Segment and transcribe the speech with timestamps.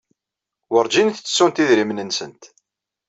[0.71, 2.43] Werǧin ttettunt idrimen-nsent.